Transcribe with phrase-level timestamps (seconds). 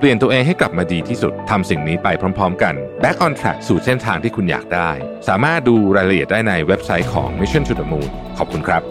[0.00, 4.90] เปลี่ยนตัวเองให้กลับมาดีที่สุดทำสิ่งนี้ไปพร้อม ๆ กัน Back on Track สู่เส้นทางที่คุณอยากได้
[5.28, 8.82] สามารถดูรายละเอียดได้ในเว็บไซต์ของ Mission to the Moon ขอบคุณครับ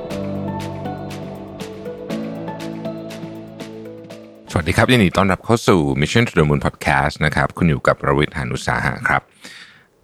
[4.52, 9.22] สวัสดีครับยินดีต้อนรับเข้าสู่ Mission to the Moon Podcast นะครับคุณอยู่กับรวิทยานุสาหะครับ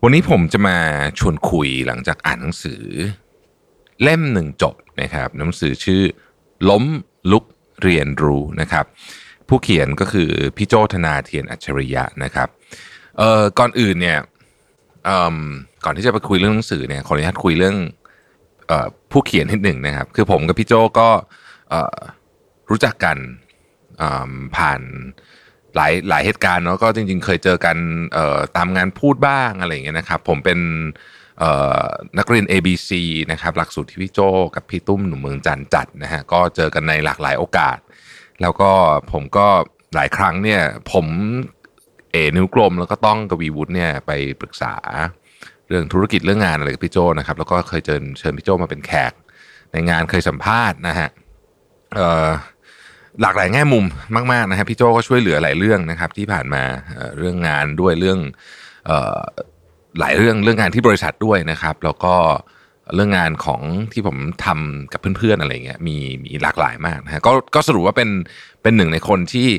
[0.03, 0.77] วันนี้ผมจะมา
[1.19, 2.83] ชวนคุยหลังจากอ่านหนังสือ
[4.03, 6.01] เล่มหนึ่งจบนะครับหนังสือชื่อ
[6.69, 6.83] ล้ม
[7.31, 7.43] ลุก
[7.81, 8.85] เรียนรู้นะครับ
[9.49, 12.47] ผู้เขียนก็คือพี่โจธนาเทียนอัจฉริยะนะครับ
[13.17, 14.19] เอ่อก่อนอื่นเนี่ย
[15.05, 15.37] เอิ่ม
[15.85, 17.75] ก่อนที่จะไปคุยเรื่องหนังสือเนี่ยขออนุญาตคุยเรื่อง
[18.71, 18.73] อ
[19.11, 21.09] ผู้เขียนนิดหนึ่งนะครับ คือผมกับพี่โจก็
[22.69, 23.17] รู้จักกัน
[24.01, 24.81] อ่าผ่าน
[25.75, 27.77] หลายหลายเหตุการณ์เนาะก็จริง ๆ เคยเจอกัน
[28.57, 30.59] ตามงานพูดบ้างอะไรอย่างเงี้ยนะครับ ผมเป็น
[32.17, 32.89] นักเรียน ABC
[33.31, 34.19] นะครับ หลักสูตรที่พี่โจ
[34.55, 37.77] กับพี่ตุ้มหนุ่มเมืองจันจัดนะฮะก็เจอกันในหลากหลายโอกาส
[38.43, 38.71] แล้วก็
[39.11, 39.47] ผมก็
[39.95, 41.05] หลายครั้งเนี่ย ผม
[42.11, 44.75] เอนิ้วกลมแล้วก็ต้องกวีวุฒิเนี่ยไปปรึกษา
[45.69, 49.13] เรื่องธุรกิจเรื่องงานอะไรกับพี่โจนะครับ แล้วก็เคยเชิญเชิญพี่โจมาเป็นแขก
[49.71, 51.09] ในงานเคยสัมภาษณ์นะฮะ
[53.21, 53.85] หลากหลายแง่มุม
[54.31, 56.63] มากๆนะครับพี่โจก็ช่วยเหลือหลายเรื่องนะครับ ที่ผ่านมา
[57.17, 58.19] เรื่องงานด้วยเรื่อง
[59.99, 62.15] หลายเรื่องเรื่องงานที่บริษัทด้วยนะครับ แล้วก็
[62.62, 63.61] เเรื่องงานของ
[63.93, 68.09] ที่ผมทำกับเพื่อนๆอะไรเงี้ยมีมีหลากหลายมากนะฮะก็ก็สรุปว่าเป็น
[68.61, 69.49] เป็นหนึ่งในคนที่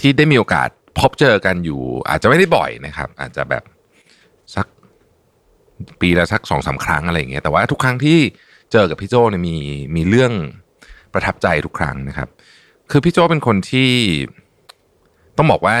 [0.00, 0.68] ที่ได้มีโอกาส
[0.98, 3.62] พบเจอกันอยู่ อาจจะไม่ได้บ่อยนะครับ อาจจะแบบ
[4.54, 4.66] สัก
[6.00, 8.18] ปีละสักสองสาครั้งอะไรเงี้ยแต่ว่าทุกครั้งที่
[8.72, 9.56] เจอกับพี่โจเนี่ยมี
[9.96, 10.32] มีเรื่อง
[11.12, 12.28] ประทับใจทุกครั้งนะครับ
[12.90, 13.90] คือพี่โจเป็นคนที่
[15.36, 15.76] ต้องบอกว่า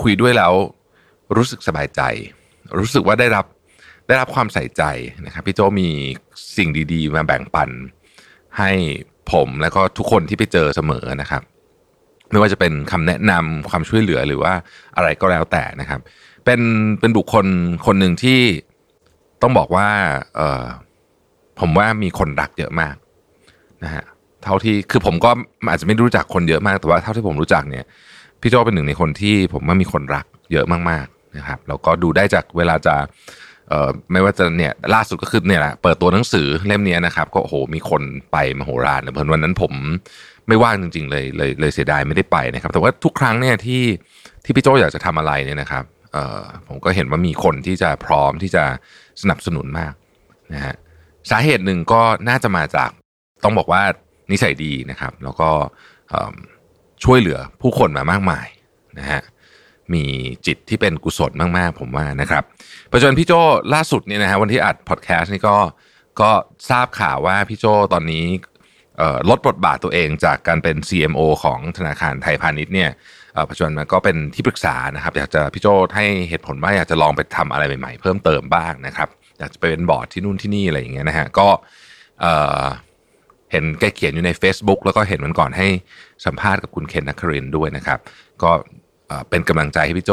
[0.00, 0.52] คุยด้วยแล้ว
[1.36, 2.00] รู้สึกสบายใจ
[2.78, 3.44] รู้สึกว่าได้รับ
[4.06, 4.82] ได้รับความใส่ใจ
[5.26, 5.88] นะครับพี่โจมี
[6.56, 7.70] สิ่งดีๆ มาแบ่งปัน
[8.58, 8.70] ให้
[9.32, 11.42] ผมแล้วก็ทุกคนที่ไปเจอเสมอนะครับ
[12.30, 14.52] ไม่ว่าจะเป็นคำแนะนำความช่วยเหลือหรือว่า
[14.96, 16.00] อะไรก็แล้วแต่นะครับ
[16.44, 16.60] เป็น
[17.00, 17.46] เป็นบุคคล
[17.86, 18.40] คนหนึ่งที่
[19.42, 19.88] ต้องบอกว่า
[20.36, 20.66] เออ
[21.60, 22.96] ผมว่ามีคนรักเยอะมาก
[23.84, 24.04] นะฮะ
[24.42, 25.30] เท่าที่คือผมก็
[25.68, 27.84] อาจจะไม่รู้จักคนเยอะมากแต่ว่าเท่าที่ผมรู้จักเนี่ย
[28.40, 32.94] พี่โจเป็นหนึ่งในคนที่ผมว่ามีคนรักเยอะมากๆนะครับแล้วก็ดูได้จากเวลาจะ
[33.68, 38.02] เอ่อไม่ว่าจะเนี่ยล่าสุดก็คือเนี่ยแหละเปิดตัวหนังสือเล่มนี้นะครับ ก็โหมีคน
[38.32, 39.72] ไปมโหฬารเลยเพราะวันนั้นผม
[40.48, 43.82] ไม่ว่างจริง ๆ เลยเลยเลยเสียดายไม่ได้ไปนะครับ แต่ว่าทุกครั้งเนี่ยที่
[44.44, 48.64] ที่พี่โจอยากจะทำอะไรเนี่ยนะครับเอ่อผมก็เห็นว่ามีคนที่จะพร้อมที่จะ
[49.22, 49.92] สนับสนุนมาก
[50.54, 50.74] นะฮะ
[51.30, 52.90] สาเหตุหนึ่งก็น่าจะมาจาก
[53.44, 53.82] ต้องบอกว่า
[54.30, 55.50] นิสัยดีนะครับ แล้วก็
[57.04, 58.46] ช่วยเหลือผู้คนมามากมาย
[58.98, 59.20] นะฮะ
[59.94, 60.04] มี
[60.46, 62.44] จิตที่เป็นกุศลมากๆ ผมว่านะครับ
[62.94, 63.32] ปัจจุบันพี่โจ
[63.74, 65.56] ล่าสุดเนี่ยนะฮะวันที่อัดพอดแคสต์นี่ก็
[66.20, 66.30] ก็
[66.70, 68.24] ทราบข่าวว่าพี่โจตอนนี้
[69.30, 72.90] ลดบทบาทตัวเองจากการเป็น CMO ของธนาคารไทยพาณิชย์เนี่ย
[73.48, 75.66] ปัจจุบันมันก็เป็นที่ปรึกษานะครับ อยากจะพี่โจ
[75.96, 81.48] ให้เหตุผลว่าอยากจะลองไปทำอะไรใหม่ๆ เพิ่มเติมบ้างนะครับ อยากจะไปเป็นบอร์ดที่นู่นที่นี่อะไรอย่างเงี้ยนะฮะก็
[82.20, 85.68] เเห็นแกเขียนอยู่ใน Facebook แล้วก็เห็นมันก่อนให้
[86.26, 87.98] สัมภาษณ์กับคุณเคนนักครินด้วยนะครับ
[88.42, 88.50] ก็
[89.30, 90.12] เป็นกำลังใจให้พี่โจ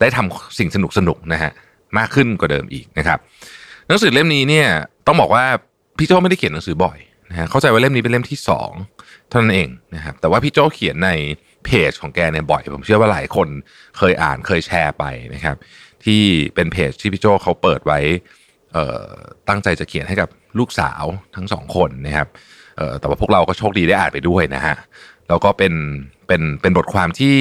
[0.00, 1.50] ได้ทำสิ่งสนุกสนุกๆนะฮะ
[1.98, 3.18] มากขึ้นกว่าเดิมอีกนะครับ
[3.88, 4.66] หนังสือเล่มนี้เนี่ย
[5.06, 5.44] ต้องบอกว่า
[5.98, 6.98] พี่โจไม่ได้เขียนหนังสือบ่อย
[7.30, 8.70] นะฮะเข้าใจว่าเล่มนี้เป็นเล่มที่สอง
[9.30, 11.10] เท่านั้นเองนะครับแต่ว่าพี่โจเขียนใน
[11.64, 13.48] เพจของแกเนี่ยบ่อย ผมเชื่อว่าหลายคน
[13.98, 15.56] เคยอ่านเคยแชร์ไปนะครับ
[16.04, 16.22] ที่
[16.54, 18.00] เป็นเพจที่พี่โจเขาเปิดไว้
[19.48, 20.28] ตั้งใจจะเขียนให้กับ
[20.58, 21.04] ลูกสาว
[21.36, 22.28] ทั้งสองคนนะครับ
[23.00, 24.76] แต่ว่าพวกเราก็โชคดีได้อ่านไปด้วยนะฮะ
[25.28, 25.74] แล้วก็เป็น
[26.26, 27.36] เป็นเป็นบทความที่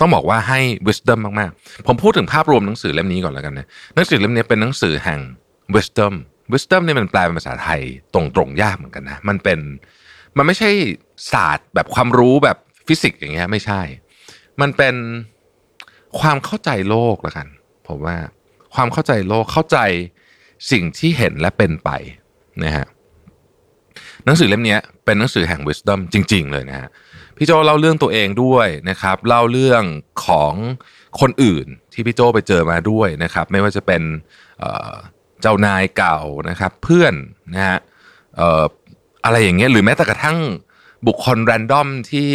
[0.00, 5.20] ต้องบอกว่าให้ wisdom มากๆ ผมพูดถึงภาพรวมหนังสือเล่มนี้ก่อนแล้วกันนะหนังสือเล่มนี้เป็นหนังสือแห่ง
[5.74, 6.14] wisdom
[6.52, 7.80] wisdom เนี่ยมันแปลเป็นภาษาไทย
[8.14, 9.58] ตรงๆยากเหมือนกันนะมันเป็น
[10.36, 10.70] มันไม่ใช่
[11.32, 13.80] ศาสตร์แบบความรู้แบบฟิสิกส์อย่างเงี้ยไม่ใช่
[14.60, 14.94] มันเป็น
[16.20, 17.46] ความเข้าใจโลกละกัน
[17.88, 18.16] ผมว่า
[18.74, 19.78] ความเข้าใจโลกเข้าใจ
[20.70, 21.90] สิ่งที่เห็นและเป็นไป
[22.64, 22.86] นะฮะ
[24.24, 26.88] หนังสือเล่มนี้เป็นหนังสือแห่ง wisdom จริง ๆ เลยนะฮะ
[27.36, 29.82] พี่โจเล่าเรื่องตัวเองด้วยนะครับเล่าเรื่อง
[30.26, 30.52] ของ
[31.20, 34.02] คนอื่นที่พี่โจไปเจอมาด้วยนะครับ ไม่ว่าจะเป็น
[35.40, 37.14] เจ้านายเก่านะครับ เพื่อน
[37.54, 37.78] นะฮะ
[38.40, 38.64] ออ
[39.24, 40.38] อะไรอย่างเงี้ยหรือแม้แต่กระทั่ง
[41.06, 42.30] บุคคลแรนดอมที่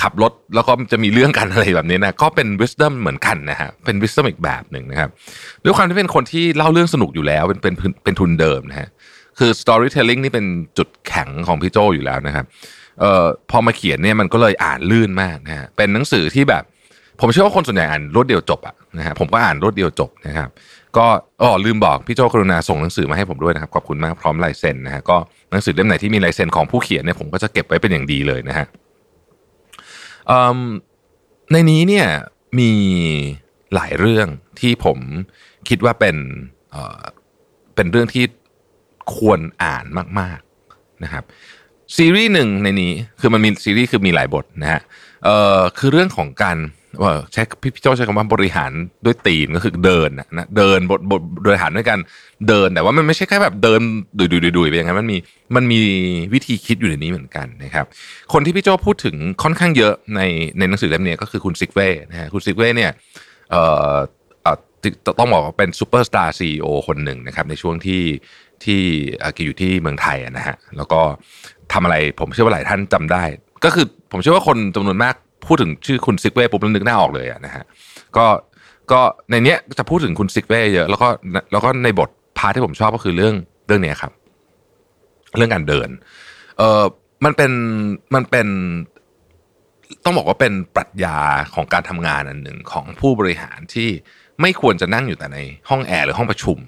[0.00, 5.10] ขับรถแล้วก็จะมีเรื่องกันอะไรแบบนี้นะก็เป็น wisdom เหมือนกันนะฮะเป็น wisdom อีกแบบหนึ่งนะครับ
[5.64, 7.74] ด้วยความที่เป็นคนที่เล่าเรื่องสนุกอยู่แล้วเป็นเป็น
[8.04, 8.88] เป็นทุนเดิมนะฮะ
[9.40, 10.46] คือ storytelling นี่เป็น
[10.78, 12.44] จุดแข็งของพี่โจอยู่แล้วนะครับ
[13.00, 16.62] เอ่อพอมาเขียนเนี่ยมันก็เลยอ่านลื่นมากนะฮะเป็นหนังสือที่แบบ
[17.20, 20.48] ผมเชื่อว่าคนส่วนใหญ่อ่านรวดเดียวจบอะนะฮะผมก็อ่านรวดเดียวจบนะครับ
[20.96, 21.06] ก็
[21.42, 25.16] อ๋อลืมบอกพี่โจกรุณาส่งหนังสือมาให้ผมด้วยนะครับขอบคุณมากพร้อมลายเซ็นนะฮะก็
[25.50, 28.66] หนังสือเล่มไหนที่มีลายเซ็นของผู้เขียนเนี่ยผมก็จะเก็บไว้เป็นอย่างดีเลยนะฮะ
[31.52, 32.06] ในนี้เนี่ย
[32.58, 32.70] มี
[33.74, 34.28] หลายเรื่อง
[34.60, 34.98] ที่ผม
[35.68, 36.16] คิดว่าเป็น
[36.70, 37.00] เอ่อ
[37.74, 38.24] เป็นเรื่องที่
[39.14, 39.84] ควรอ่าน
[40.20, 41.24] มากๆนะครับ
[41.96, 44.80] ซีรีส์หนึ่งในนี้คือมันมีซีรีส์คือมีหลายบทนะฮะ
[45.24, 46.58] เอ่อคือเรื่องของการ
[47.02, 48.72] ว่าใช้พี่พี่โจใช้คำว่าบริหาร
[49.04, 51.98] ด้วยตีนก็คือเดินนะเดินบทบทบริหารด้วยกัน
[52.48, 53.80] เดินแต่ว่ามันไม่ใช่แค่แบบเดิน
[54.18, 55.18] ดุยดุยดุยไปอย่างนั้นมันมี
[55.56, 55.78] มันมี
[56.34, 57.86] วิธีคิดอยู่ในนี้เหมือนกันนะครับ
[58.32, 60.20] คนที่พี่โจพูดถึงค่อนข้างเยอะใน
[60.58, 62.90] ในหนังสือเล่มนี้ก็คือคุณซิกเว่นะฮะคุณซิกเว่เนี่ย
[63.50, 63.62] เอ่
[63.94, 63.96] อ
[64.42, 64.56] เอ่อ
[65.18, 68.02] ต้องบอกว่าเป็นซูเปอร์สตาร์ CEO คนหนึ่งนะครับในช่วงที่
[68.64, 68.80] ที่
[69.34, 71.00] แกอยู่ที่เมืองไทยนะฮะแล้วก็
[71.72, 73.22] ทำอะไรผมเชื่อว่าหลายท่านจำได้
[73.64, 75.14] ก็คือผมเชื่อว่าคนจำนวนมาก
[75.46, 77.64] พูดถึงชื่อคุณซิกเว่ปุ๊บแล้วนึกหน้าออกเลยนะฮะ
[78.16, 78.26] ก็
[78.92, 81.08] ก็ในเนี้ยจะพูดถึงคุณซิกเว่เยอะแล้วก็
[81.52, 83.34] แล้วก็ในบท part ที่ผมชอบก็คือเรื่อง
[83.66, 84.12] เรื่องเนี้ยครับ
[85.36, 85.88] เรื่องการเดิน
[86.58, 86.84] เออ
[87.24, 87.52] มันเป็น
[88.14, 88.48] มันเป็น
[90.04, 91.18] ต้องบอกว่าเป็นปรัชญา
[91.54, 93.88] ของการทำงานอันหนึ่งของผู้บริหารที่
[94.40, 95.38] ไม่ควรจะนั่งอยู่แต่ใน
[95.70, 96.58] ห้องแอร์หรือห้องประชุม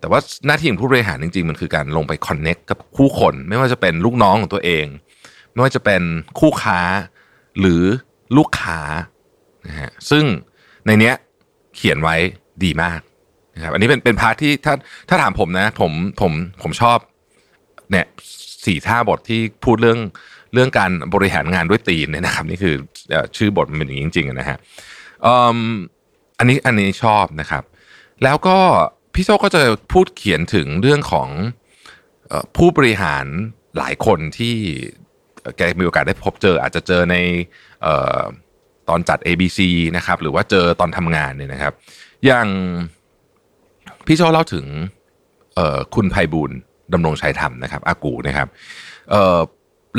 [0.00, 4.86] แต่ว่าหน้าที่ของผู้บริหารจริง ๆ มันคือการลงไปคอนเน็กกับคู่คน ไม่ว่าจะเป็นลูกน้องของตัวเอง
[5.52, 6.02] ไม่ว่าจะเป็น
[6.40, 6.80] คู่ค้า
[7.60, 7.82] หรือ
[8.36, 8.80] ลูกค้า
[9.66, 10.24] นะฮะซึ่ง
[10.86, 11.14] ในเนี้ย
[11.76, 12.16] เขียนไว้
[12.64, 13.00] ดีมาก
[13.54, 14.74] นะครับอันนี้เป็นเป็นพาร์ทที่ถ้า
[15.08, 16.98] ถ้าถามผมนะ ผมผมผมชอบ
[17.90, 18.06] เนี่ย
[18.66, 19.98] สี่ท่าบทที่พูดเรื่อง
[20.54, 22.74] เรื่องการบริหารงานด้วยตีนเนี่ยนะครับ นี่คือ
[23.36, 24.58] ชื่อบทมันเป็นอย่างนี้จริงๆนะฮะ
[26.38, 27.64] อันนี้อันนี้ชอบนะครับ
[28.24, 28.58] แล้วก็
[29.20, 29.62] พี่โซก็จะ
[29.92, 31.28] พูดเขียนถึงเรื่องของ
[32.56, 33.26] ผู้บริหาร
[33.78, 34.54] หลายคนที่
[35.56, 37.16] แกมีโอกาสได้พบเจอ อาจจะเจอใน
[37.86, 37.88] อ
[38.20, 38.22] อ
[38.88, 39.58] ตอนจัด ABC
[39.96, 41.72] นะครับ หรือว่าเจอตอนทำงานเนี่ยนะครับ
[42.26, 42.46] อย่าง
[44.06, 44.66] พี่โชเล่าถึง
[45.94, 46.50] คุณไพบูล
[46.92, 48.48] ดำรงชัยธรรมนะครับ อากูนะครับ
[49.10, 49.12] เ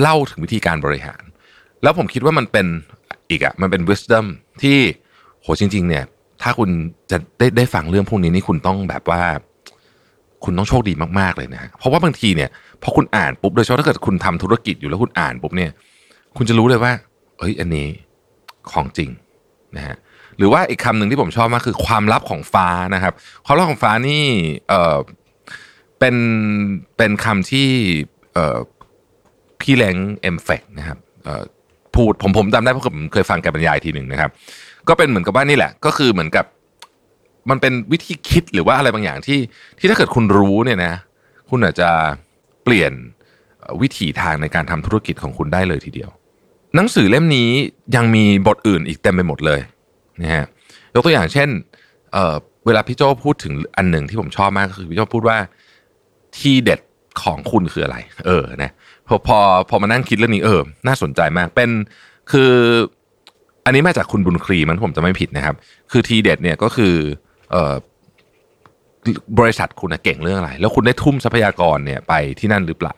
[0.01, 1.21] เล่าถึงวิธีการบริหาร
[1.83, 2.67] แล้วผมคิดว่ามันเป็น
[3.29, 4.25] อีกอะมันเป็น wisdom
[4.61, 4.77] ที่
[5.41, 6.05] โหจริง ๆ เนี่ย
[6.41, 6.69] ถ้าคุณ
[7.11, 9.21] จะได้ได้ฟังเรื่องพวกนี้นี่คุณต้องแบบว่า
[10.43, 12.49] คุณต้องโชคดีมากๆเลยนะ เพราะว่าบางทีเนี่ย
[12.83, 15.71] พอคุณอ่านปุ๊บโดยเฉพาะถ้าเกิดคุณทำธุรกิจอยู่แล้วคุณอ่านปุ๊บเนี่ย
[16.37, 16.91] คุณจะรู้เลยว่า
[17.39, 17.87] เฮ้ยอันนี้
[18.71, 19.09] ของจริง
[19.77, 19.95] นะฮะ
[20.37, 23.13] หรือว่าอีกคำหนึ่งที่ผมชอบมากคือความลับของฟ้านะครับ
[23.45, 24.23] ความลับของฟ้านี่
[24.69, 24.97] เออ
[25.99, 26.15] เป็น
[26.97, 27.67] เป็นคำที่
[28.33, 28.57] เออ
[29.61, 31.43] พี่แรงเอ็มเฟกนะครับเออ
[31.95, 34.29] พูดผมผมจำได้เพราะผมเคยฟังแกบรรยายทีหนึ่งนะครับ
[34.87, 36.45] ก็เป็นเหมือนกับว่านี่แหละ ก็คือเหมือนกับ
[37.49, 39.39] มันเป็นวิธีคิดหรือว่าอะไรบางอย่างที่
[39.79, 40.93] ที่ถ้าเกิดคุณรู้เนี่ยนะ
[41.49, 41.89] คุณอาจจะ
[42.63, 42.91] เปลี่ยน
[43.81, 46.09] วิถีทางในการทำธุรกิจของคุณได้เลยทีเดียว
[46.75, 47.49] หนังสือเล่มนี้
[47.95, 49.59] ยังมีบทอื่นอีกเต็มไปหมดเลย
[50.21, 50.45] นะฮะ
[50.93, 51.49] ยกตัวอย่างเช่น
[52.13, 55.37] เเวลาพี่โจพูดถึงอันหนึ่งที่ผมชอบมากก็คือพี่โจพูดว่า
[56.37, 56.79] ที่เด็ด
[57.23, 58.71] ของคุณคืออะไร เออนะ
[59.07, 59.37] พอพอ
[59.69, 61.69] พอมานั่งคิดเรื่องนี้เออ น่าสนใจมากเป็น
[62.31, 62.51] คือ
[63.65, 65.55] อันนี้มาจากคุณบุญครีมันผมจะไม่ผิดนะครับ
[65.91, 66.93] คือทีเด็ดเนี่ยก็คือ
[67.51, 67.73] เออ
[69.39, 72.95] บริษัทคุณเก่งเรื่องอะไร แล้วคุณได้ทุ่มทรัพยากรเนี่ยไปที่นั่นหรือเปล่า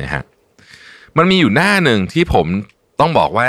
[0.00, 0.22] นะฮะ
[1.18, 2.46] มันมีอยู่หน้าหนึ่งที่ผม
[3.00, 3.48] ต้องบอกว่า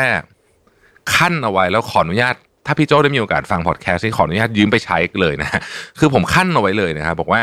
[1.15, 2.35] ขั้นเอาไว้แล้วขออนุญาต
[2.65, 5.49] ถ้าพี่โจ้ได้มีโอกาสฟังพอดแคสต์ที่ขออนุญาตยืมไปใช้เลยนะ
[5.99, 7.41] คือผมขั้นเอาไว้เลยนะครับบอกว่า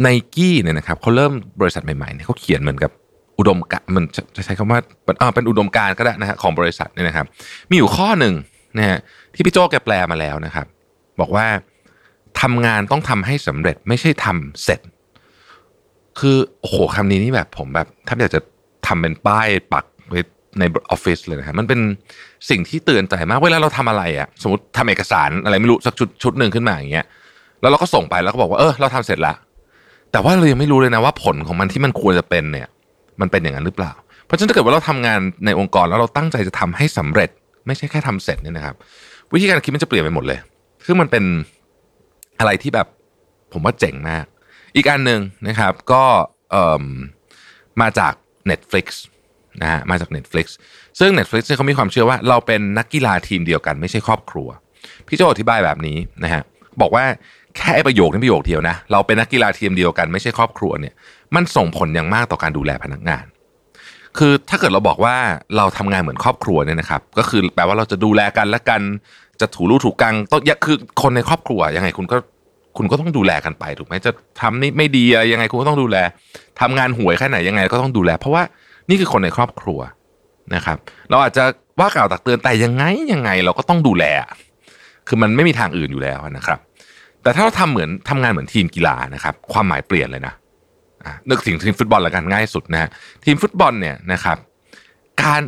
[0.00, 2.90] ไนกี้เนี่ยนะครับเขาเริ่มบริษัทใหม่ๆเนี่ยเขาเขียนเหมือนกับ
[3.38, 4.04] อุดมการมัน
[4.36, 4.78] จะใช้คำว่า
[5.34, 7.26] เป็นอุดมการก็ได้นะฮะของบริษัทเนี่ยนะครับ
[7.70, 8.34] มีอยู่ข้อหนึ่ง
[8.78, 8.98] นะฮะ
[9.34, 10.66] ที่พี่โจ้แกแปลมาแล้วนะครับ
[11.20, 11.46] บอกว่า
[12.40, 14.80] ทำงานต้องทำให้สำเร็จไม่ใช่ทำเสร็จ
[16.20, 18.40] คือโอ้โหคำนี้นี่แบบผมแบบถ้าอยากจะ
[18.86, 20.20] ทำเป็นป้ายปักไว้
[20.58, 21.80] ในออฟฟิศเลยนะครับมันเป็น
[22.50, 27.06] สิ่งที่เตือนใจมากเวลาเราทำอะไรอะสมมติทำเอกสารอะไรไม่รู้สักชุดชุดหนึ่งขึ้นมาอย่างเงี้ย
[27.60, 29.34] แล้วเราก็ส่งไปแล้วก็บอกว่าเออเราทำเสร็จละ
[30.12, 32.68] แต่ว่าเรายังไม่รู้เลยนะว่าผลของมันที่มันควรจะเป็นเนี่ย
[33.20, 33.92] มันเป็นอย่างนั้นหรือเปล่า
[34.24, 37.30] เพราะฉะนั้นถ้าเกิดว่าเราทำงานในองค์กรแล้วเราตั้งใจจะทำให้สำเร็จ
[37.66, 38.74] ไม่ใช่แค่ทำเสร็จเนี่ยนะครับ
[39.32, 40.38] วิธีการคิดมันจะเปลี่ยนไปหมดเลย
[40.86, 41.24] ซึ่งมันเป็น
[42.38, 42.86] อะไรที่แบบ
[43.52, 44.24] ผมว่าเจ๋งมาก
[44.76, 46.04] อีกอันหนึ่งนะครับก็
[47.80, 48.12] มาจาก
[48.50, 48.86] Netflix
[49.62, 50.46] นะฮะมาจาก Netflix
[50.98, 54.48] ซึ่ง Netflix เนี่ยเขามีความเชื่อว่าเราเป็นนักกีฬาทีมเดียวกัน ไม่ใช่ครอบครัว
[55.06, 56.42] พี่โจอธิบายแบบนี้นะฮะ
[56.80, 57.04] บอกว่า
[57.56, 60.94] แค่ประโยคนี้ประโยคเดียวนะ เราเป็นนักกีฬาทีมเดียวกันไม่ใช่ครอบครัวเนี่ย
[61.34, 63.24] มันส่งผลอย่างมากต่อการดูแลพนักงาน
[64.18, 65.16] คือถ้าเกิดเราบอกว่า
[65.56, 68.80] เราทำงานเหมือนครอบครัวเนี่ยนะครับ ก็คือแปลว่าเราจะดูแลกันและกัน
[69.40, 72.16] จะถูรูถูกกังต้องคือคนในครอบครัวยังไงคุณก็
[72.76, 75.96] คุณก็ต้องดูแลกันไปถูกไหมจะทำนี่ไม่ดีอะไรยังไงคุณก็ต้องดูแล
[76.60, 78.42] ทำงานห่วยแค่ไหนยังไงก็ต้องดูแล เพราะว่า
[78.88, 79.80] นี่คือคนในครอบครัว
[80.54, 80.76] นะครับ
[81.10, 81.44] เราอาจจะ
[81.80, 84.04] ว่ากล่าวตักเตือนแต่ยังไงยังไงเราก็ต้องดูแล
[85.08, 86.58] คือมันไม่มีทางอื่นอยู่แล้วนะครับ
[87.22, 90.34] แต่ถ้าเราทำเหมือนทำงานเหมือนทีมกีฬานะครับ ความหมายเปลี่ยนเลยนะ
[91.30, 92.90] นึกถึงทีมฟุตบอลละกันง่ายสุดนะฮะ
[93.24, 94.36] ทีมฟุตบอลเนี่ยนะครับ
[95.22, 95.42] การ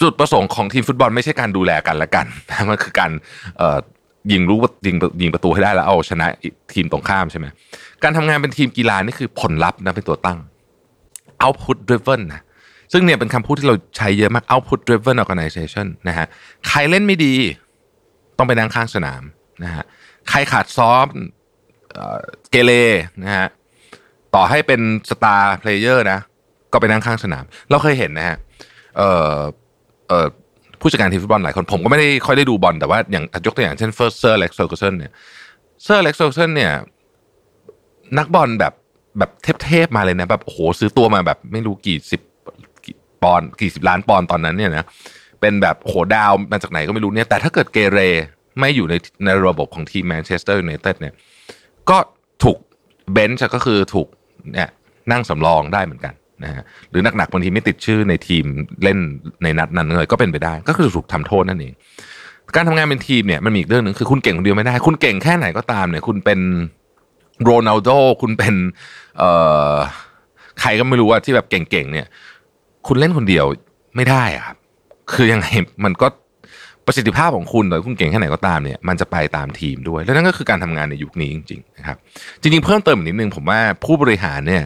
[0.00, 2.26] จุดประสงค์ของทีมฟุตบอลไม่ใช่การดูแลกันละกัน
[2.68, 3.10] มันคือการ
[4.32, 6.26] ยิงรู้ยิงยิงประตูให้ได้แล้วเอาชนะ
[6.72, 7.46] ทีมตรงข้ามใช่ไหม
[8.02, 10.38] การทำงานเป็นทีมกีฬานี่คือผลลัพธ์นะเป็นตัวตั้ง
[11.42, 12.42] output driven นะ
[12.92, 16.26] ซึ่งเนี่ยเป็นคำพูดที่เราใช้เยอะมาก output driven organization นะฮะ
[16.68, 17.34] ใครเล่นไม่ดี
[18.38, 19.22] ต้องไปนั่งข้างสนาม
[19.64, 19.84] นะฮะ
[20.28, 21.06] ใครขาดซ้อม
[22.50, 22.72] เกเร
[23.22, 23.48] นะฮะ
[24.34, 24.80] ต่อให้เป็น
[25.10, 26.18] star player นะ
[26.72, 28.36] ก็ไปนั่งข้างสนาม เราเคยเห็นนะฮะ
[28.96, 29.36] เอ่อ
[30.08, 30.26] เอ่อ
[30.80, 35.12] ผู้จัดการทีมฟุตบอลหลายคนผมก็ไม่ได้ค่อยได้ดูบอลแต่ว่าอย่างยกตัวอย่างเช่นเฟิร์สเซอร์เล็กซ์เฟอร์กูสันเนี่ย
[35.84, 36.72] เซอร์เล็กซ์เฟอร์กูสันเนี่ย
[38.18, 38.72] นักบอลแบบ
[39.18, 39.30] แบบ
[39.64, 42.20] เทพๆมาเลยนะแบบโอ้โหซื้อตัวมาแบบไม่รู้กี่สิบ
[43.22, 44.84] ปอนด์กี่สิบล้านปอนด์ตอนนั้นเนี่ยนะ
[45.40, 47.98] เป็นแบบโหดาวมาจากไหนก็ไม่รู้เนี่ยแต่ถ้าเกิดเกเร
[48.58, 48.94] ไม่อยู่ใน
[49.24, 51.14] ในระบบของทีมแมนเชสเตอร์ยูไนเต็ดเนี่ย
[51.90, 51.98] ก็
[52.44, 52.58] ถูก
[53.12, 54.08] เบนช์ก็คือถูก
[54.52, 54.70] เนี่ย
[55.10, 58.44] นั่งสำรองได้เหมือนกันนะฮะหรือหนักๆบางทีไม่ติดชื่อในทีม
[58.82, 58.98] เล่น
[59.42, 61.72] ในนัดนั้นเลยก็เป็นไปได้ ก็คือถูกทำโทษนั่นเอง
[62.54, 66.40] การทำงานเป็นทีมเนี่ยมันมีอีกเรื่องหนึ่งคือคุณเก่งคนเดียวไม่ได้ คุณเก่งแค่ไหนก็ตามเนี่ย คุณเป็น
[67.42, 67.90] โรนัลโด
[68.22, 68.54] คุณเป็น
[69.18, 69.30] เอ่
[69.72, 69.74] อ
[70.60, 72.06] ใครก็ไม่รู้ว่าที่แบบเก่งๆเนี่ย
[72.86, 73.44] คุณเล่นคนเดียว
[73.96, 74.56] ไม่ได้ครับ
[75.12, 75.46] คือยังไง
[75.84, 76.06] มันก็
[76.86, 81.96] ประสิทธิภาพของคุณโดยคุณเก่งแค่ไหนก็ตามเนี่ยมันจะไปตามทีมด้วย แล้วนั่นก็คือการทำงานในยุคนี้จริงๆนะครับ
[82.40, 84.62] จริงๆเพิ่มเติมอีกนิดนึงผมว่าผู้บริหารเนี่ย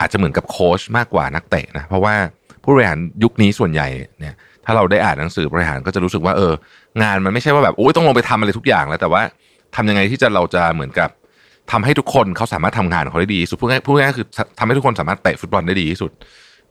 [0.00, 2.14] อาจจะเหมือนกับโค้ชมากกว่านักเตะนะเพราะว่า
[2.62, 3.88] ผู้บริหารยุคนี้ส่วนใหญ่
[4.20, 6.52] เนี่ยถ้าเราได้อ่านหนังสือบริหารก็จะรู้สึกว่าเออ
[7.02, 9.22] งานมันไม่ใช่ว่าแบบโอ้ยต้องลงไปทำอะไรทุกอย่างแล้วแต่ว่า
[9.76, 11.10] ทำยังไงที่จะเราจะเหมือนกับ
[11.72, 14.26] ทำให้ทุกคนเขาสามารถทำงานของเขาได้ดีสุดพูดง่ายพูดง่ายคือ
[14.58, 16.10] ทำให้ทุกคนสามารถเตะฟุตบอลได้ดีที่สุด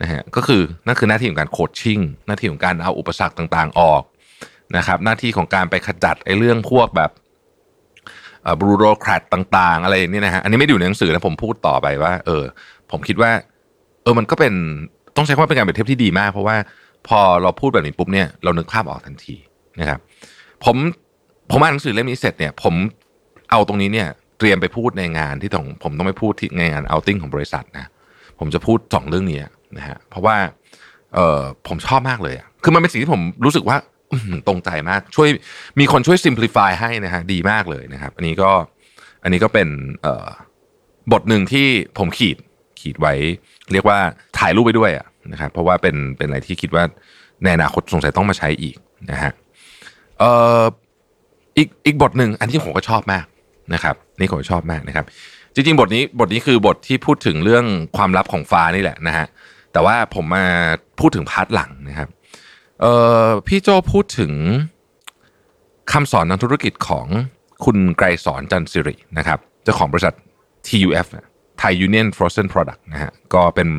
[0.02, 4.02] นะฮะก็คือนั่นคือหน้าที่ของการโคชชิ่งหน้าที่ของการเอาอุปสรรคต่างๆ ออก
[4.78, 7.12] นะครับ หน้าที่ของการไปขจัดไอ้เรื่องพวกแบบ
[8.60, 9.22] บรูโรแครต
[9.58, 12.44] ต่างๆ อะไรนี่นะฮะอันนี้ไม่อยู่ในหนังสือนะผมพูดต่อไปว่า เออ
[12.92, 13.32] ผมคิดว่า
[14.04, 14.54] เออมันก็เป็น
[15.16, 16.58] ต้องใช้คำว่าเป็นการเปรียบเทียบที่ดีมาก เพราะว่า
[17.08, 19.36] พอเราพูดแบบนี้ปุ๊บเนี่ยเรานึกภาพออกทันที
[19.80, 20.00] นะครับ
[20.66, 20.76] ผม
[21.52, 22.74] ผมอ่านหนังสือเล่มนี้เสร็จเนี่ย ผม
[23.52, 24.08] เอาตรงนี้เนี่ย
[24.40, 27.90] เตรียมไปพูดในงานที่ต้องผมต้องไปพูดที่ในงานเอาติ้งของบริษัทนะ
[28.40, 29.42] ผมจะพูดสองเรื่องนี้
[29.78, 30.36] นะฮะเพราะว่า
[31.14, 33.78] เออผมชอบมากเลยอะคือมันเป็นสิ่งที่ผมรู้สึกว่า
[34.48, 35.30] ตรงใจมากช่วย
[35.80, 38.52] มีคนช่วย simplify ให้นะฮะดีมากเลยนะครับ อันนี้ก็
[39.24, 39.68] อันนี้ก็เป็น
[40.02, 40.08] เอ
[41.12, 41.68] บทหนึ่งที่
[41.98, 42.38] ผมขีด
[42.80, 43.14] ขีดไว้
[43.72, 44.00] เรียกว่า
[44.38, 46.84] ถ่ายรูปไปด้วยอะนะครับ เพราะว่าเป็นเป็นอะไรที่คิดว่า
[47.44, 48.76] ในอนาคตสงสัยต้องมาใช้อีก
[49.12, 49.32] นะฮะ
[50.20, 50.64] เอ่อ
[51.58, 53.26] อีกอีกบทหนึ่งอันที่ผมก็ชอบมาก
[53.74, 55.06] นะครับนี่ผมชอบมากนะครับ
[55.54, 57.66] จริง ๆ บทนี้บทนี้คือบทที่พูดถึงเรื่อง
[57.98, 59.26] ความลับของฟ้านี่แหละนะฮะ
[59.74, 60.46] แต่ว่าผมมา
[61.00, 62.10] พูดถึง part หลังนะครับ
[62.84, 62.90] เอ
[63.28, 64.34] อพี่โจ้พูดถึง
[65.92, 67.08] คำสอนทางธุรกิจของ
[67.66, 70.14] คุณไกรสร จันศิรินะครับเจ้าของบริษัท
[70.68, 71.08] TUF
[71.60, 73.70] Thai Union Frozen Products นะฮะก็เป็น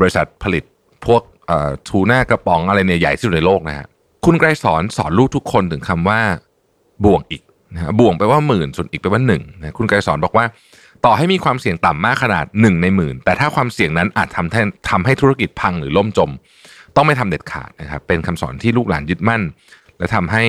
[0.00, 0.64] บริษัทผลิต
[1.06, 1.22] พวก
[1.88, 3.86] ทูน่ากระป๋องอะไรเนี่ยใหญ่ที่สุดในโลกนะฮะ
[4.24, 6.20] คุณไกรสรสอนลูกทุกคนถึงคำว่า
[7.04, 10.44] บ่วงอิกนะบ่วงแปลว่าหมื่นส่วนอิกแปลว่าหนึ่งนะคุณไกรสรบอกว่า
[11.04, 16.30] ต่อให้มีความเสี่ยงต่ำมากขนาดหนึ่งในหมื่นแต่ถ้าความเสี่ยงนั้นอาจทำให้ทำให้ธุรกิจพังหรือล่มจม
[16.96, 19.42] ต้องไม่ทำเด็ดขาดนะครับเป็นคำสอนที่ลูกหลานยึดมั่น
[19.98, 20.44] และทำให้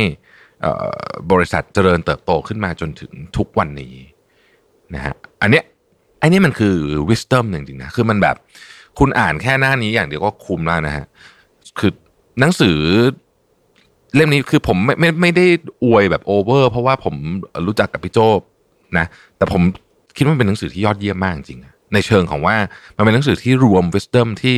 [1.32, 3.96] บริษัทเจริญเติบโตขึ้นมาจนถึงทุกวันนี้
[4.96, 5.64] นะฮะอันเนี้ย
[6.20, 6.76] ไอ้นี่มันคือ
[7.10, 8.36] wisdom จริงๆนะคือมันแบบ
[9.00, 11.06] คุณอ่านแค่หน้านี้อย่างเดียวก็คุ้มแล้วนะฮะ
[11.80, 11.92] คือ
[12.40, 12.78] หนังสือ
[14.16, 15.46] เล่มนี้คือผมไม่ไม่ไม่ได้
[15.84, 17.16] อวยแบบ over เพราะว่าผม
[17.68, 18.20] รู้จักกับพี่โจ้
[18.98, 19.06] นะ
[19.38, 19.62] แต่ผม
[20.18, 21.60] คิดว่าเป็นหนังสือที่ยอดเยี่ยมมากจริง
[21.94, 22.56] ในเชิงของว่า
[22.98, 24.56] มันเป็นหนังสือที่รวม wisdom ที่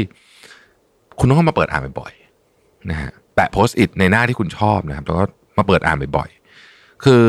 [1.19, 5.23] คุณต้องมาเปิดอ่านบ่อยๆนะฮะแปะ Post-it ในหน้าที่คุณชอบนะครับแล้วก็
[5.57, 7.23] มาเปิดอ่านบ่อยๆคือ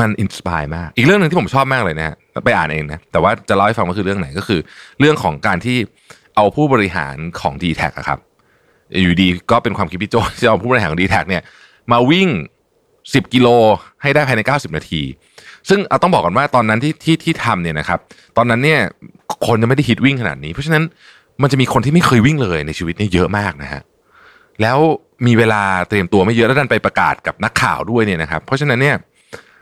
[0.00, 4.60] มัน inspire มาก อีกเรื่องหนึ่งที่ผมชอบมากเลยนะไปอ่านเองนะ แต่ว่าจะเล่าให้ฟังว่าคือเรื่องไหนก็คือ
[5.00, 5.76] เรื่องของการที่
[6.36, 8.18] เอาผู้บริหารของ dtacครับ
[9.02, 11.42] อยู่ดีก็เป็นความคิดพี่โจที่เอาผู้บริหารของ d t แทเนี่ย
[11.92, 12.28] มาวิ่ง
[12.80, 13.48] 10 กิโล
[14.02, 15.02] ให้ได้ภายใน 90 นาที
[15.68, 17.98] ซึ่งเอาต้องบอกก่อนว่าตอนนั้นที่ที่ที่ทำเนี่ยนะครับ
[18.36, 18.80] ตอนนั้นเนี่ย
[19.46, 20.84] คนจะไม่ได้ฮิตวิ่งขนาดนี้ เพราะฉะนั้น
[21.42, 23.82] มันจะมีคนที่ไม่เคยวิ่งเลยในชีวิตนี่เยอะมากนะฮะ
[24.62, 24.78] แล้ว
[25.26, 28.96] มีเวลาเตรียมตัวไม่เยอะแล้วดันไปประกาศกับนักข่าวด้วยเนี่ยนะครับ เพราะฉะนั้นเนี่ย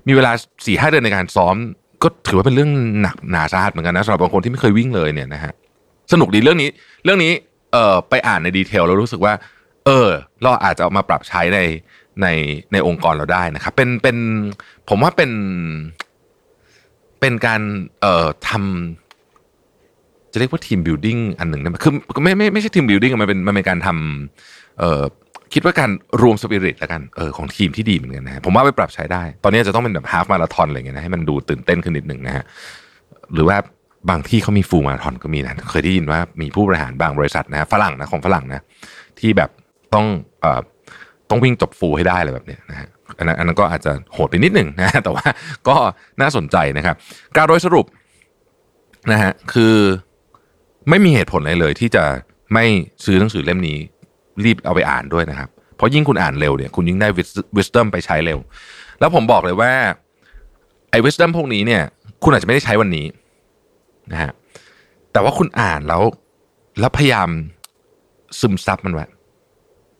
[0.07, 0.33] มีเวลา
[0.67, 1.57] สี่ห้าเดือนในการซ้อม
[2.03, 2.71] ก็ถือว่าเป็นเรื่อง
[3.03, 5.53] หนักหนาสาหัสเหมือนกันนะสำหรับบางคนที่ไม่เคยวิ่งเลยเนี่ยนะฮะ
[6.13, 6.69] สนุกดีเรื่องนี้
[7.05, 7.33] เรื่องนี้
[7.73, 9.35] เอ่อไปอ่านใน detail แล้วรู้สึกว่า
[9.87, 10.09] เออ
[10.43, 11.61] เราอาจจะเอามาปรับใช้ใน
[12.23, 12.27] ใน
[12.73, 14.17] ในองค์กรเราได้นะครับ เป็นเป็น
[14.89, 15.31] ผมว่าเป็น
[17.21, 17.63] เป็นการ
[18.01, 19.02] เอ่อทำ
[20.33, 21.93] จะเรียกว่า team building อันหนึ่งนะคือ
[22.25, 25.03] ไม่ไม่ไม่ใช่ team building มันเป็นมันเป็นการทำเอ่อ
[25.55, 25.91] คิดว่าการ
[26.23, 32.45] รวมสปิริตแล้วกันเออของทีมที่ดีเหมือนกันนะผมว่าไปปรับใช้ได้ ตอนนี้จะต้องเป็นแบบ half marathon อะไรเงี้ยนะให้มันดูตื่นเต้นขึ้นนิดหนึ่งนะฮะ
[33.35, 33.57] หรือว่า
[34.11, 38.63] บางที่เขามีฟูลมาราธอนก็มีนะเคยได้ยินว่ามีผู้บริหารบางบริษัทนะฝรั่งนะของฝรั่งนะ
[39.19, 39.51] ที่แบบ
[39.95, 40.07] ต้อง
[40.41, 40.61] เอ่อ
[41.31, 45.27] ต้องวิ่งจบฟูลให้ได้อะไรแบบเนี้ยนะฮะอันนั้นอันนั้นก็อาจจะโหดไปนิดหนึ่งนะแต่ว่า
[45.69, 45.77] ก็
[46.21, 46.97] น่าสนใจนะครับ
[47.37, 47.87] การโดยสรุป
[49.13, 49.75] นะฮะคือ
[50.89, 52.05] ไม่มีเหตุผลอะไรเลย ที่จะ
[52.53, 52.65] ไม่
[53.05, 53.79] ซื้อหนังสือเล่มนี้
[54.45, 57.09] รีบเอาไปอ่านด้วยนะครับ เพราะยิ่งคุณอ่านเร็วเนี่ยคุณยิ่งได้
[57.57, 58.39] wisdom ไปใช้เร็ว
[59.01, 59.73] แล้วผมบอกเลยว่า
[60.91, 61.83] ไอ้ wisdom พวกนี้เนี่ย
[62.23, 63.07] คุณอาจจะไม่ได้ใช้วันนี้
[64.13, 64.31] นะฮะ
[65.13, 66.03] แต่ว่าคุณอ่านแล้ว
[66.81, 67.29] แล้วพยายาม
[68.41, 69.07] ซึมซับมันไว้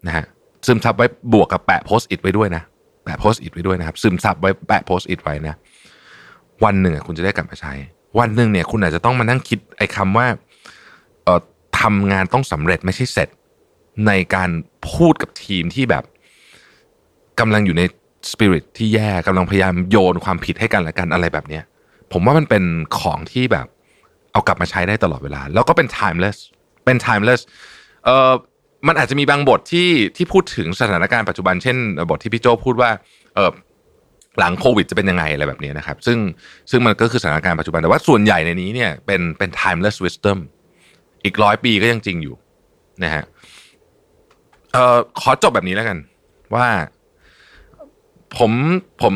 [0.07, 0.25] นะฮะ
[0.67, 2.63] ซึมซับไว้บวกกับแปะ Post-it ไว้ด้วยนะ
[3.05, 5.57] แปะ Post-it ไว้ด้วยนะครับ ซึมซับไว้แปะ Post-it ไว้นะ
[6.65, 7.73] วันหนึ่งคุณจะได้กลับมาใช้
[8.19, 10.27] วันหนึ่งเนี่ย คุณอาจจะต้องมานั่งคิดไอ้คำว่า
[11.83, 13.29] ทำงานต้องสำเร็จไม่ใช่เสร็จ
[14.07, 14.51] ในการ
[14.93, 16.05] พูดกับทีมที่แบบ
[17.41, 17.83] กำลังอยู่ใน
[18.33, 21.65] สปิริตที่แย่กำลังพยายามโยนความผิดให้กันและกันอะไรแบบเนี้ย
[22.13, 22.65] ผมว่ามันเป็น
[22.99, 23.67] ของที่แบบ
[24.33, 26.37] เอากลับมาใช้ได้ตลอดเวลา แล้วก็เป็น timeless
[26.85, 27.41] เป็น timeless
[28.05, 28.33] เอ่อ
[28.89, 31.77] มันอาจจะมีบางบทที่ที่พูดถึงสถานการณ์ปัจจุบันเช่น
[32.11, 32.91] บทที่พี่โจพูดว่า
[33.35, 33.51] เออ
[34.39, 36.19] หลังโควิดจะเป็นยังไงอะไรแบบนี้นะครับ ซึ่ง
[36.71, 40.39] ซึ่งมันก็คือสถานการณ์ปัจจุบันแต่ว่าส่วนใหญ่ในนี้เนี่ยเป็นเป็น timeless wisdom
[41.25, 42.37] อีกร้อยปีก็ยังจริงอยู่
[43.05, 43.25] นะฮะ
[44.73, 45.99] เอ่อขอจบแบบนี้แล้วกัน
[46.55, 46.67] ว่า
[48.37, 48.53] ผม
[49.03, 49.15] ผม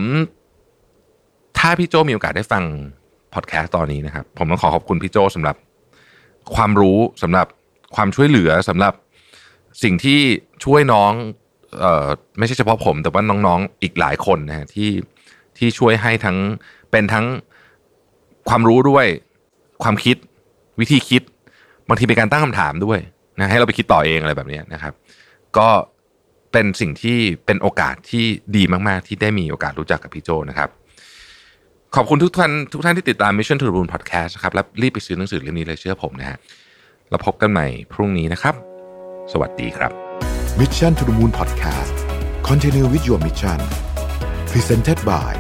[1.58, 2.64] ถ้าพี่โจมีโอกาสได้ฟัง
[3.34, 5.56] พอดแคสต์ตอนนี้นะครับ ผมต้องขอขอบคุณพี่โจสำหรับ
[6.54, 7.46] ความรู้สำหรับ
[7.96, 8.94] ความช่วยเหลือสำหรับ
[9.82, 10.20] สิ่งที่
[10.64, 11.12] ช่วยน้อง
[11.78, 12.06] เอ่อ
[12.38, 14.90] ไม่ใช่เฉพาะผม แต่ว่าน้องๆอีกหลายคนนะฮะที่
[15.58, 16.36] ที่ช่วยให้ทั้ง
[16.90, 17.26] เป็นทั้ง
[18.48, 19.06] ความรู้ด้วย
[19.82, 20.16] ความคิด
[20.80, 21.22] วิธีคิด
[21.88, 22.98] บางทีเป็นการตั้งคำถามด้วย
[23.38, 24.92] นะให้เราไปคิดต่อเองอะไรแบบนี้นะครับ
[25.58, 25.68] ก็
[26.52, 28.24] เป็นสิ่งที่เป็นโอกาสที่
[28.56, 30.68] ดีมาก ๆ ที่ได้มีโอกาสรู้จักกับพี่โจนะครับ
[31.94, 36.38] ขอบคุณทุกท่านทุกท่านที่ติดตาม Mission to the Moon Podcast นะครับและรีบไปซื้อหนังสือเล่มนี้เลยเชื่อผมนะฮะ
[37.10, 38.54] เราพบกันใหม่พรุ่งนี้นะครับ
[39.32, 39.90] สวัสดีครับ
[40.60, 41.94] Mission to the Moon Podcast
[42.48, 43.58] Continue with your mission
[44.50, 45.32] Presented by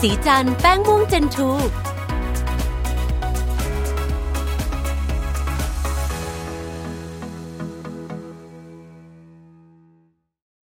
[0.00, 1.50] สีจันแป้งม่วงเจนทู